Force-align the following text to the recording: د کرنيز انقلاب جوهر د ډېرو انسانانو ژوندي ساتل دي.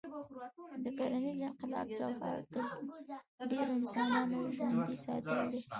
د 0.83 0.85
کرنيز 0.97 1.39
انقلاب 1.49 1.87
جوهر 1.97 2.37
د 2.53 2.55
ډېرو 3.51 3.71
انسانانو 3.79 4.37
ژوندي 4.55 4.95
ساتل 5.05 5.39
دي. 5.51 5.61